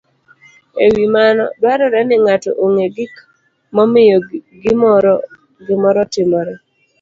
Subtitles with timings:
[0.85, 3.13] e wi mano, dwarore ni ng'ato ong'e gik
[3.75, 4.17] momiyo
[5.67, 6.53] gimoro otimore.